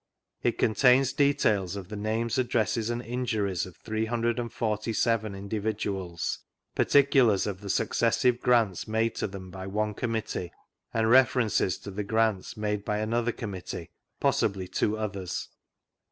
It 0.41 0.57
contains 0.57 1.13
details 1.13 1.75
of 1.75 1.89
the 1.89 1.95
names, 1.95 2.39
addresses, 2.39 2.89
and 2.89 3.03
injuries 3.03 3.67
of 3.67 3.77
347 3.77 5.35
individuals, 5.35 6.39
par 6.73 6.85
ticulars 6.85 7.45
of 7.45 7.61
the 7.61 7.69
successive 7.69 8.39
grants 8.41 8.87
made 8.87 9.13
to 9.17 9.27
them 9.27 9.51
by 9.51 9.67
one 9.67 9.93
Committee, 9.93 10.51
and 10.91 11.07
references 11.07 11.77
to 11.77 11.91
the 11.91 12.03
grants 12.03 12.57
made 12.57 12.83
by 12.83 12.97
another 12.97 13.31
Committee 13.31 13.91
(possibly 14.19 14.67
two 14.67 14.97
others). 14.97 15.49